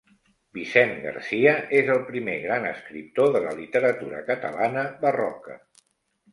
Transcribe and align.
Vicent 0.57 0.93
Garcia 1.03 1.51
és 1.81 1.91
el 1.97 2.01
primer 2.07 2.39
gran 2.47 2.67
escriptor 2.71 3.31
de 3.37 3.45
la 3.47 3.55
literatura 3.61 4.25
catalana 4.33 4.89
barroca. 5.07 5.63